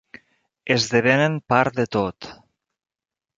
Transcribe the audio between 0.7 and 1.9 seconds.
Esdevenen part de